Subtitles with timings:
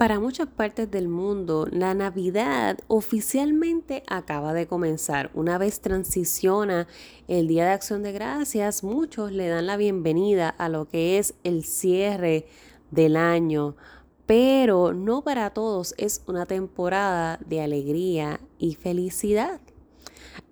[0.00, 5.30] Para muchas partes del mundo, la Navidad oficialmente acaba de comenzar.
[5.34, 6.88] Una vez transiciona
[7.28, 11.34] el Día de Acción de Gracias, muchos le dan la bienvenida a lo que es
[11.44, 12.46] el cierre
[12.90, 13.76] del año,
[14.24, 19.60] pero no para todos es una temporada de alegría y felicidad.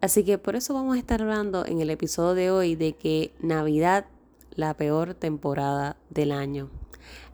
[0.03, 3.33] Así que por eso vamos a estar hablando en el episodio de hoy de que
[3.41, 4.09] Navidad,
[4.57, 6.69] la peor temporada del año.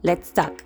[0.03, 0.63] Let's talk.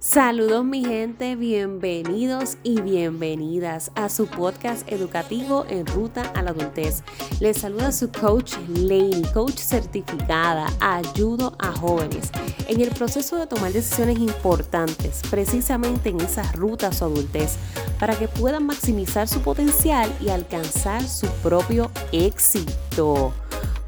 [0.00, 7.02] Saludos mi gente, bienvenidos y bienvenidas a su podcast educativo en ruta a la adultez.
[7.40, 12.30] Les saluda su coach Lady, coach certificada, ayudo a jóvenes
[12.68, 17.56] en el proceso de tomar decisiones importantes, precisamente en esas rutas a adultez,
[17.98, 23.32] para que puedan maximizar su potencial y alcanzar su propio éxito.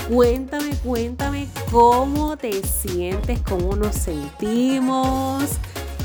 [0.08, 5.60] Cuéntame, cuéntame cómo te sientes, cómo nos sentimos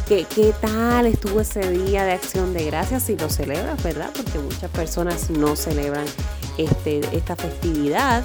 [0.08, 3.02] ¿Qué, ¿Qué tal estuvo ese día de acción de gracias?
[3.02, 4.12] Si lo celebras, ¿verdad?
[4.16, 6.06] Porque muchas personas no celebran
[6.60, 8.24] este, esta festividad.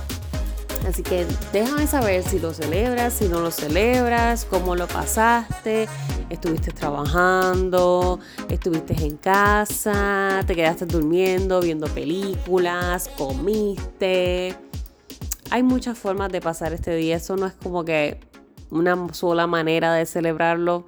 [0.86, 5.88] Así que déjame saber si lo celebras, si no lo celebras, cómo lo pasaste,
[6.28, 14.54] estuviste trabajando, estuviste en casa, te quedaste durmiendo, viendo películas, comiste.
[15.50, 18.20] Hay muchas formas de pasar este día, eso no es como que
[18.70, 20.86] una sola manera de celebrarlo.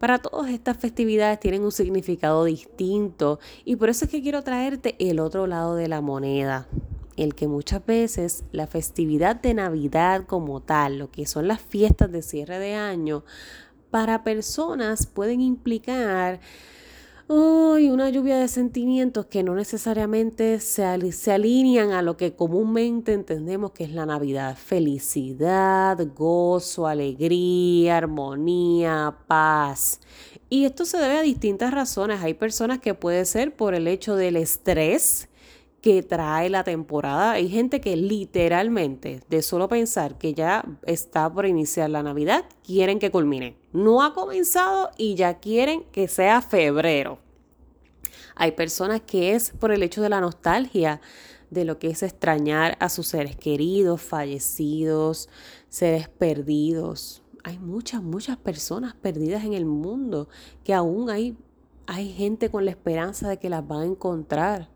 [0.00, 4.96] Para todas estas festividades tienen un significado distinto y por eso es que quiero traerte
[4.98, 6.68] el otro lado de la moneda,
[7.18, 12.10] el que muchas veces la festividad de Navidad como tal, lo que son las fiestas
[12.10, 13.24] de cierre de año,
[13.90, 16.40] para personas pueden implicar
[17.32, 23.12] Uy, una lluvia de sentimientos que no necesariamente se, se, alinean a lo que comúnmente
[23.12, 24.56] entendemos que es la Navidad.
[24.56, 30.00] Felicidad, gozo, alegría, armonía, paz.
[30.48, 32.20] Y esto se debe a distintas razones.
[32.20, 35.28] Hay personas que puede ser por el hecho del estrés
[35.80, 37.32] que trae la temporada.
[37.32, 42.98] Hay gente que literalmente, de solo pensar que ya está por iniciar la Navidad, quieren
[42.98, 43.56] que culmine.
[43.72, 47.29] No ha comenzado y ya quieren que sea febrero.
[48.40, 51.02] Hay personas que es por el hecho de la nostalgia,
[51.50, 55.28] de lo que es extrañar a sus seres queridos, fallecidos,
[55.68, 57.22] seres perdidos.
[57.44, 60.30] Hay muchas, muchas personas perdidas en el mundo
[60.64, 61.36] que aún hay,
[61.86, 64.70] hay gente con la esperanza de que las van a encontrar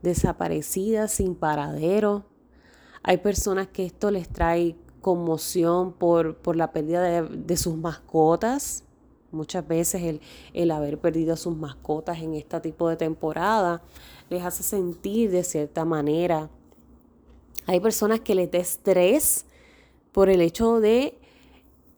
[0.00, 2.24] desaparecidas, sin paradero.
[3.02, 8.84] Hay personas que esto les trae conmoción por, por la pérdida de, sus mascotas.
[9.30, 10.20] Muchas veces el,
[10.54, 13.82] el haber perdido a sus mascotas en este tipo de temporada
[14.30, 16.48] les hace sentir de cierta manera.
[17.66, 19.44] Hay personas que les da estrés
[20.12, 21.18] por el hecho de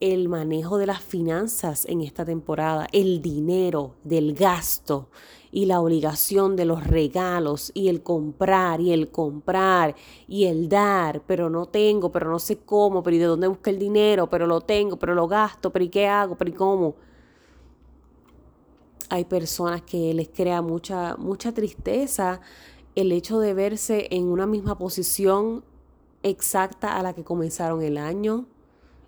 [0.01, 5.11] el manejo de las finanzas en esta temporada, el dinero, del gasto
[5.53, 9.95] y la obligación de los regalos y el comprar y el comprar
[10.27, 13.69] y el dar, pero no tengo, pero no sé cómo, pero ¿y de dónde busco
[13.69, 14.29] el dinero?
[14.31, 16.35] Pero lo tengo, pero lo gasto, pero ¿y qué hago?
[16.37, 16.95] ¿Pero y cómo?
[19.11, 22.41] Hay personas que les crea mucha, mucha tristeza
[22.95, 25.65] el hecho de verse en una misma posición
[26.23, 28.47] exacta a la que comenzaron el año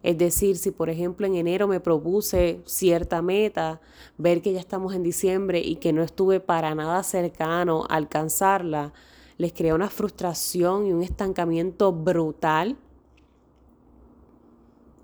[0.03, 3.81] es decir, si por ejemplo en enero me propuse cierta meta,
[4.19, 8.93] ver que ya estamos en diciembre y que no estuve para nada cercano a alcanzarla,
[9.39, 12.77] les crea una frustración y un estancamiento brutal.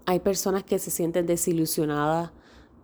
[0.04, 2.32] Hay personas que se sienten desilusionadas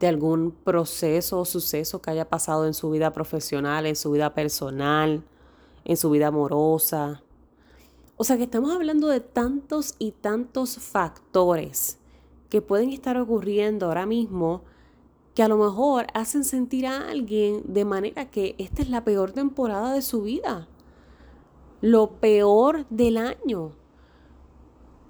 [0.00, 4.34] de algún proceso o suceso que haya pasado en su vida profesional, en su vida
[4.34, 5.22] personal,
[5.84, 7.22] en su vida amorosa.
[8.16, 11.98] O sea que estamos hablando de tantos y tantos factores
[12.48, 14.62] que pueden estar ocurriendo ahora mismo
[15.34, 19.32] que a lo mejor hacen sentir a alguien de manera que esta es la peor
[19.32, 20.68] temporada de su vida,
[21.80, 23.72] lo peor del año.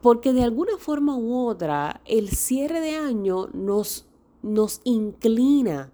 [0.00, 4.06] Porque de alguna forma u otra, el cierre de año nos,
[4.44, 5.90] nos inclina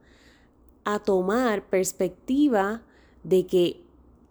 [0.84, 2.83] a tomar perspectiva
[3.22, 3.83] de que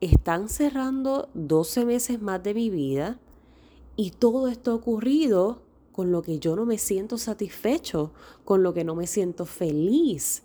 [0.01, 3.19] están cerrando 12 meses más de mi vida
[3.95, 5.61] y todo esto ha ocurrido
[5.91, 8.11] con lo que yo no me siento satisfecho,
[8.45, 10.44] con lo que no me siento feliz.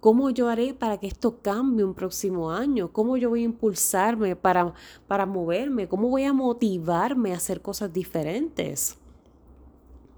[0.00, 2.92] ¿Cómo yo haré para que esto cambie un próximo año?
[2.92, 4.74] ¿Cómo yo voy a impulsarme para,
[5.06, 5.88] para moverme?
[5.88, 8.98] ¿Cómo voy a motivarme a hacer cosas diferentes?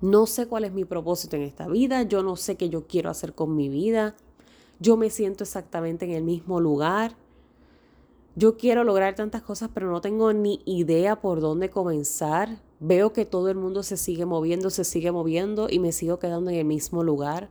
[0.05, 3.09] No sé cuál es mi propósito en esta vida, yo no sé qué yo quiero
[3.09, 4.15] hacer con mi vida,
[4.79, 7.17] yo me siento exactamente en el mismo lugar.
[8.37, 12.61] Yo quiero lograr tantas cosas, pero no tengo ni idea por dónde comenzar.
[12.81, 16.51] Veo que todo el mundo se sigue moviendo, se sigue moviendo y me sigo quedando
[16.51, 17.49] en el mismo lugar.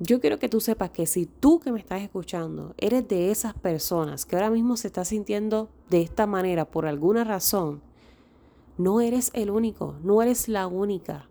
[0.00, 3.52] yo quiero que tú sepas que si tú que me estás escuchando eres de esas
[3.52, 7.82] personas que ahora mismo se está sintiendo de esta manera por alguna razón,
[8.82, 11.28] no eres el único, no eres la única.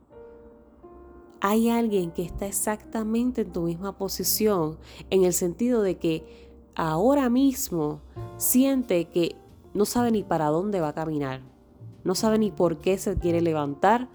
[1.42, 4.77] Hay alguien que está exactamente en tu misma posición
[5.09, 8.00] en el sentido de que ahora mismo
[8.38, 9.36] siente que
[9.74, 11.42] no sabe ni para dónde va a caminar,
[12.03, 14.07] no sabe ni por qué se quiere levantar,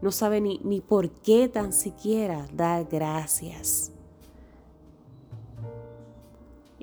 [0.00, 3.92] no sabe ni, ni por qué tan siquiera dar gracias.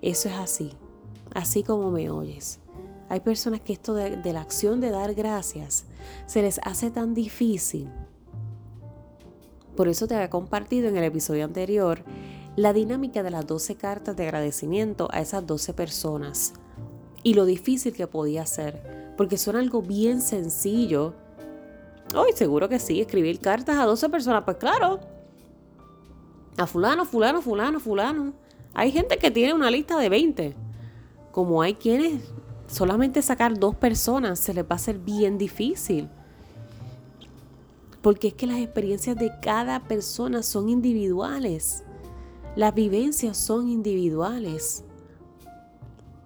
[0.02, 0.72] Eso es así,
[1.34, 2.61] así como me oyes.
[3.12, 5.84] Hay personas que esto de, la acción de dar gracias
[6.28, 7.90] se les hace tan difícil.
[9.76, 12.06] Por eso te había compartido en el episodio anterior
[12.56, 16.54] la dinámica de las 12 cartas de agradecimiento a esas 12 personas
[17.22, 21.14] y lo difícil que podía ser, porque son algo bien sencillo.
[22.16, 25.02] Hoy seguro que sí, escribir cartas a 12 personas, pues claro.
[26.56, 28.32] A fulano, fulano, fulano, fulano.
[28.74, 30.56] Hay gente que tiene una lista de 20.
[31.34, 32.22] Como hay quienes
[32.72, 36.10] solamente sacar dos personas se les va a ser bien difícil.
[38.02, 41.84] Porque es que las experiencias de cada persona son individuales.
[42.56, 44.84] Las vivencias son individuales.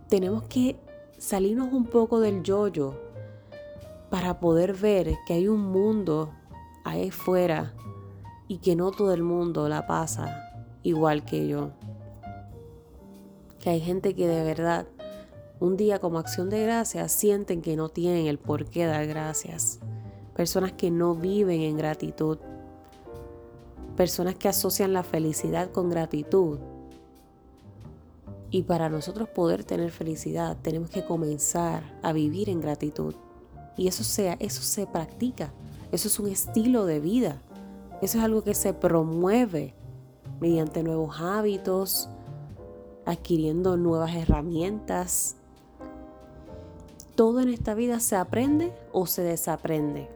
[0.07, 0.77] Tenemos que
[1.18, 2.94] salirnos un poco del yoyo
[4.09, 6.31] para poder ver que hay un mundo
[6.83, 7.74] ahí fuera
[8.48, 10.51] y que no todo el mundo la pasa
[10.83, 11.71] igual que yo
[13.65, 14.86] que hay gente que de verdad
[15.59, 19.79] un día como acción de gracias sienten que no tienen el por qué dar gracias.
[20.35, 22.37] Personas que no viven en gratitud.
[23.95, 26.59] Personas que asocian la felicidad con gratitud.
[28.51, 33.15] Y para nosotros poder tener felicidad tenemos que comenzar a vivir en gratitud.
[33.77, 35.53] Y eso, sea, eso se practica.
[35.91, 37.41] Eso es un estilo de vida.
[38.01, 39.73] Eso es algo que se promueve
[40.41, 42.09] mediante nuevos hábitos,
[43.05, 45.37] adquiriendo nuevas herramientas.
[47.15, 50.09] Todo en esta vida se aprende o se desaprende.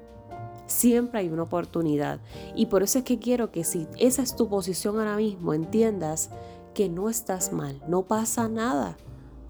[0.68, 2.20] Siempre hay una oportunidad.
[2.56, 6.30] Y por eso es que quiero que si esa es tu posición ahora mismo, entiendas
[6.74, 7.82] que no estás mal.
[7.88, 8.98] No pasa nada.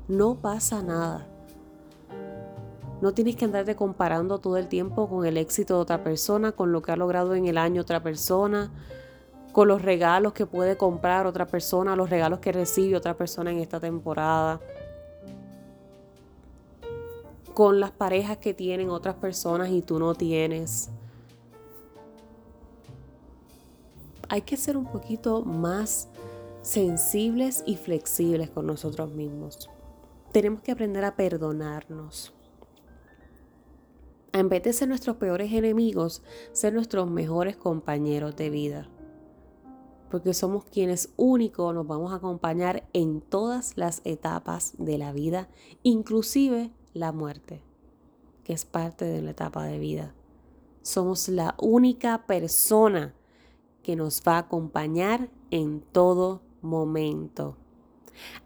[0.07, 1.27] No pasa nada.
[3.01, 6.71] No tienes que andarte comparando todo el tiempo con el éxito de otra persona, con
[6.71, 8.71] lo que ha logrado en el año otra persona
[9.51, 13.59] con los regalos que puede comprar otra persona, los regalos que recibe otra persona en
[13.59, 14.59] esta temporada,
[17.53, 20.89] con las parejas que tienen otras personas y tú no tienes.
[24.29, 26.09] Hay que ser un poquito más
[26.61, 29.69] sensibles y flexibles con nosotros mismos.
[30.31, 32.33] Tenemos que aprender a perdonarnos.
[34.31, 36.21] En vez de ser nuestros peores enemigos,
[36.53, 38.89] ser nuestros mejores compañeros de vida
[40.09, 45.49] porque somos quienes únicos nos vamos a acompañar en todas las etapas de la vida,
[45.83, 47.61] inclusive la muerte,
[48.43, 50.13] que es parte de la etapa de vida.
[50.81, 53.13] Somos la única persona
[53.83, 57.57] que nos va a acompañar en todo momento.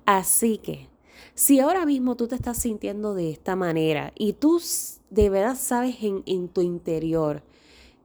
[0.05, 0.89] Así que,
[1.35, 4.61] si ahora mismo tú te estás sintiendo de esta manera y tú
[5.09, 7.43] de verdad sabes en, en tu interior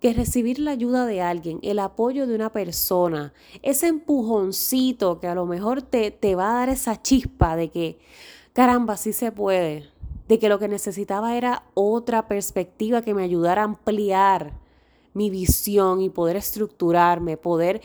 [0.00, 5.35] que recibir la ayuda de alguien, el apoyo de una persona, ese empujoncito que a
[5.35, 7.99] lo mejor te, te va a dar esa chispa de que,
[8.52, 9.90] caramba, sí se puede,
[10.28, 14.52] de que lo que necesitaba era otra perspectiva que me ayudara a ampliar
[15.14, 17.80] mi visión y poder estructurarme, poder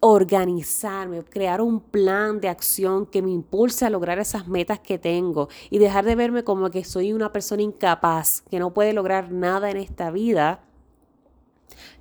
[0.00, 5.48] organizarme, crear un plan de acción que me impulse a lograr esas metas que tengo
[5.70, 9.70] y dejar de verme como que soy una persona incapaz, que no puede lograr nada
[9.70, 10.64] en esta vida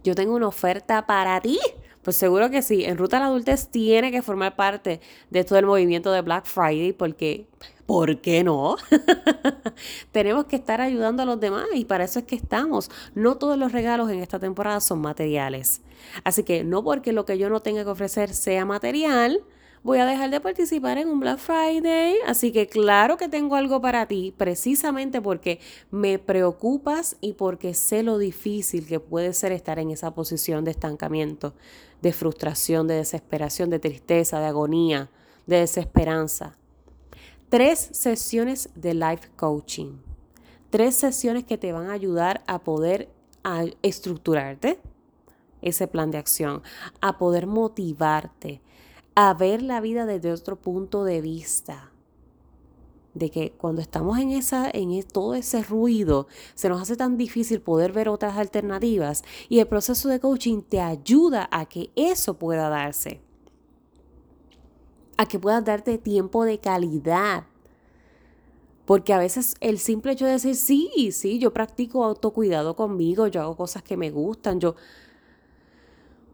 [0.04, 1.60] yo tengo una oferta para ti.
[2.02, 5.60] Pues seguro que sí, en Ruta a la Adultez tiene que formar parte de todo
[5.60, 7.48] el movimiento de Black Friday porque,
[7.88, 8.76] ¿por qué no?
[10.12, 12.92] Tenemos que estar ayudando a los demás y para eso es que estamos.
[13.16, 15.82] No todos los regalos en esta temporada son materiales.
[16.24, 19.42] Así que no porque lo que yo no tenga que ofrecer sea material,
[19.84, 22.16] voy a dejar de participar en un Black Friday.
[22.28, 28.04] Así que claro que tengo algo para ti, precisamente porque me preocupas y porque sé
[28.04, 31.54] lo difícil que puede ser estar en esa posición de estancamiento,
[32.02, 35.10] de frustración, de desesperación, de tristeza, de agonía,
[35.46, 36.58] de desesperanza.
[37.50, 40.00] Tres sesiones de life coaching.
[40.70, 43.08] Tres sesiones que te van a ayudar a poder
[43.82, 44.82] estructurarte
[45.62, 46.62] ese plan de acción,
[47.00, 48.62] a poder motivarte,
[49.16, 51.94] a ver la vida desde otro punto de vista.
[53.14, 57.16] De que cuando estamos en, esa, en e, todo ese ruido, se nos hace tan
[57.16, 62.38] difícil poder ver otras alternativas y el proceso de coaching te ayuda a que eso
[62.38, 63.22] pueda darse.
[65.18, 67.46] A que puedas darte tiempo de calidad.
[68.86, 73.42] Porque a veces el simple hecho de decir, sí, sí, yo practico autocuidado conmigo, yo
[73.42, 74.76] hago cosas que me gustan, yo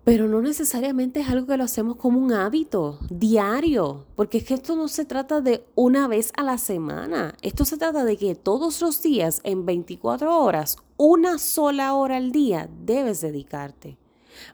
[0.04, 4.54] pero no necesariamente es algo que lo hacemos como un hábito diario, porque es que
[4.54, 8.36] esto no se trata de una vez a la semana, esto se trata de que
[8.36, 13.98] todos los días, en 24 horas, una sola hora al día, debes dedicarte.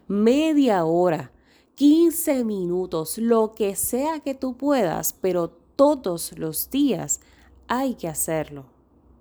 [0.06, 1.32] Media hora,
[1.80, 7.22] 15 minutos, lo que sea que tú puedas, pero todos los días
[7.68, 8.66] hay que hacerlo.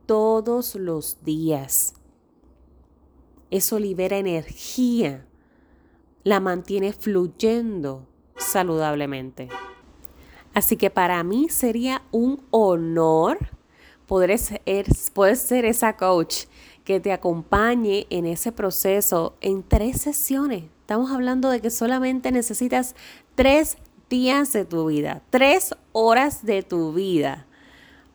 [0.06, 1.94] Todos los días.
[3.50, 5.26] Eso libera energía
[6.26, 9.48] la mantiene fluyendo saludablemente.
[10.54, 13.38] Así que para mí sería un honor
[14.06, 14.60] poder ser,
[15.14, 16.44] poder ser esa coach
[16.84, 20.66] que te acompañe en ese proceso en tres sesiones.
[20.90, 22.96] Estamos hablando de que solamente necesitas
[23.36, 23.78] tres
[24.10, 27.46] días de tu vida, tres horas de tu vida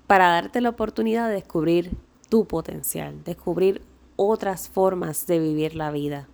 [0.08, 1.96] para darte la oportunidad de descubrir
[2.28, 3.82] tu potencial, descubrir
[4.16, 6.26] otras formas de vivir la vida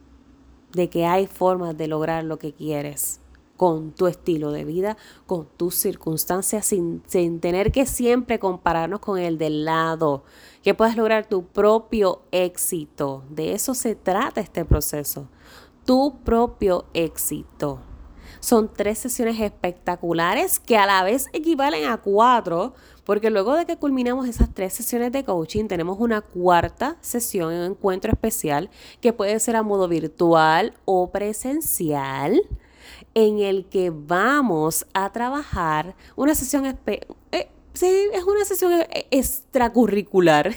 [0.73, 3.21] de que hay formas de lograr lo que quieres
[3.59, 7.03] con tu estilo de vida, con tus circunstancias, sin,
[7.41, 10.25] tener que siempre compararnos con el del lado,
[10.63, 13.25] que puedas lograr tu propio éxito.
[13.29, 15.29] De eso se trata este proceso,
[15.91, 17.81] tu propio éxito.
[18.39, 23.77] Son tres sesiones espectaculares que a la vez equivalen a cuatro, porque luego de que
[23.77, 28.71] culminamos esas tres sesiones de coaching, tenemos una cuarta sesión, un encuentro especial,
[29.01, 32.41] que puede ser a modo virtual o presencial
[33.15, 37.49] en el que vamos a trabajar una sesión eh,
[37.81, 40.55] Sí, es una sesión e-, extracurricular.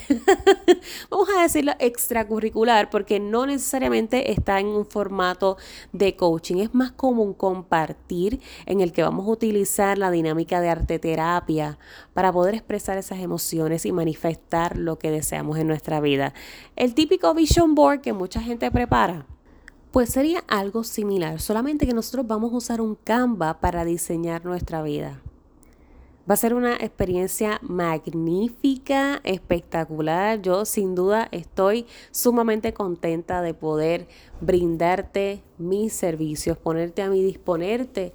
[1.10, 5.56] Vamos a decirlo extracurricular porque no necesariamente está en un formato
[5.94, 6.58] de coaching.
[6.58, 11.00] Es más como un compartir en el que vamos a utilizar la dinámica de arte
[11.00, 11.80] terapia
[12.14, 16.34] para poder expresar esas emociones y manifestar lo que deseamos en nuestra vida.
[16.76, 19.26] El típico vision board que mucha gente prepara.
[19.92, 24.82] Pues sería algo similar, solamente que nosotros vamos a usar un Canva para diseñar nuestra
[24.82, 25.22] vida.
[26.30, 30.42] Va a ser una experiencia magnífica, espectacular.
[30.42, 34.08] Yo sin duda estoy sumamente contenta de poder
[34.40, 38.14] brindarte mis servicios, ponerte a mi disponerte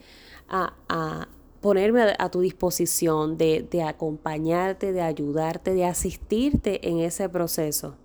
[0.49, 1.29] a,
[1.61, 7.97] ponerme a, tu disposición, de, de acompañarte, de ayudarte, de asistirte en ese proceso.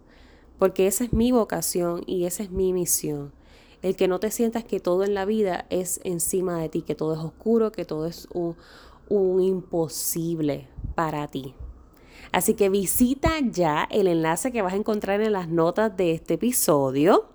[0.59, 3.31] Porque esa es mi vocación y esa es mi misión.
[3.81, 6.95] El que no te sientas que todo en la vida es encima de ti, que
[6.95, 8.55] todo es oscuro, que todo es un,
[9.09, 11.55] un imposible para ti.
[12.31, 16.35] Así que visita ya el enlace que vas a encontrar en las notas de este
[16.35, 17.29] episodio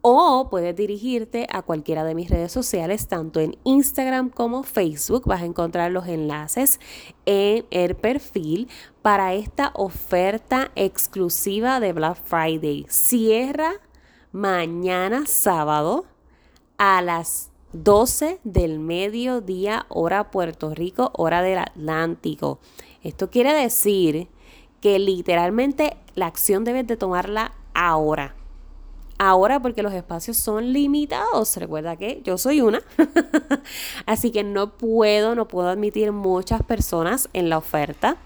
[0.00, 5.24] o puedes dirigirte a cualquiera de mis redes sociales, tanto en Instagram como Facebook.
[5.26, 6.80] Vas a encontrar los enlaces
[7.26, 8.68] en el perfil
[9.02, 12.86] para esta oferta exclusiva de Black Friday.
[12.88, 13.72] Cierra
[14.32, 16.06] mañana sábado
[16.78, 22.60] a las 12 del mediodía, hora Puerto Rico, hora del Atlántico.
[23.02, 24.28] Esto quiere decir
[24.80, 28.34] que literalmente la acción debes de tomarla ahora.
[29.18, 31.56] Ahora porque los espacios son limitados.
[31.56, 32.80] Recuerda que yo soy una.
[34.06, 38.16] Así que no puedo, no puedo admitir muchas personas en la oferta.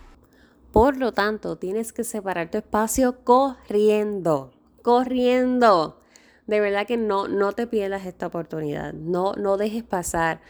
[0.70, 4.52] Por lo tanto, tienes que separar tu espacio corriendo.
[4.82, 6.01] Corriendo
[6.46, 10.40] de verdad que no, no te pierdas esta oportunidad, no, no dejes pasar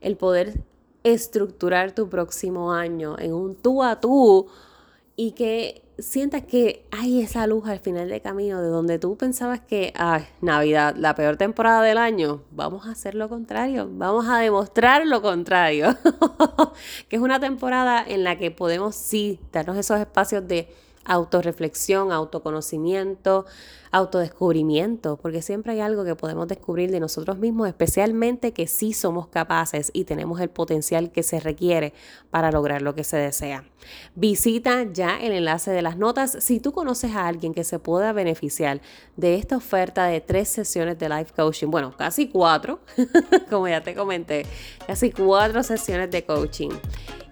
[0.00, 0.60] el poder
[1.04, 4.48] estructurar tu próximo año en un tú a tú
[5.16, 9.60] y que sientas que hay esa luz al final del camino de donde tú pensabas
[9.60, 14.38] que, ay, Navidad, la peor temporada del año, vamos a hacer lo contrario, vamos a
[14.38, 15.96] demostrar lo contrario,
[17.08, 20.68] que es una temporada en la que podemos sí darnos esos espacios de
[21.04, 23.46] autorreflexión, autoconocimiento,
[23.92, 29.28] autodescubrimiento, porque siempre hay algo que podemos descubrir de nosotros mismos, especialmente que sí somos
[29.28, 31.92] capaces y tenemos el potencial que se requiere
[32.30, 33.64] para lograr lo que se desea.
[34.14, 38.12] Visita ya el enlace de las notas si tú conoces a alguien que se pueda
[38.14, 38.80] beneficiar
[39.16, 42.80] de esta oferta de tres sesiones de life coaching, bueno, casi cuatro,
[43.50, 44.46] como ya te comenté,
[44.86, 46.70] casi cuatro sesiones de coaching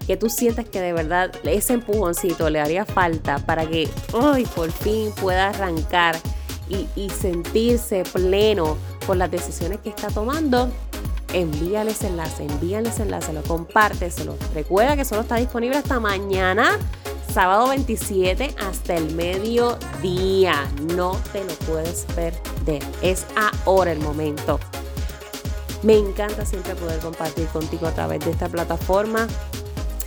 [0.07, 4.71] que tú sientas que de verdad ese empujoncito le haría falta para que hoy por
[4.71, 6.17] fin pueda arrancar
[6.95, 10.71] y, sentirse pleno con las decisiones que está tomando,
[11.33, 14.35] envíales enlace, envíales enlace, lo compárteselo.
[14.53, 16.77] Recuerda que solo está disponible hasta mañana,
[17.33, 20.65] sábado 27, hasta el mediodía.
[20.95, 22.83] No te lo puedes perder.
[23.01, 23.25] Es
[23.65, 24.59] ahora el momento.
[25.83, 29.27] Me encanta siempre poder compartir contigo a través de esta plataforma.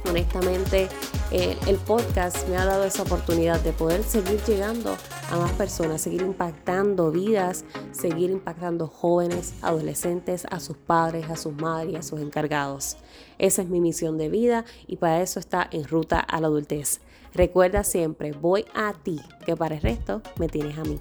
[0.09, 0.89] Honestamente,
[1.31, 4.97] eh, el podcast me ha dado esa oportunidad de poder seguir llegando
[5.31, 11.55] a más personas, seguir impactando vidas, seguir impactando jóvenes, adolescentes, a sus padres, a sus
[11.55, 12.97] madres a sus encargados.
[13.39, 17.01] Esa es mi misión de vida y para eso está en ruta a la adultez.
[17.33, 20.99] Recuerda siempre, voy a ti, que para el resto me tienes a mí.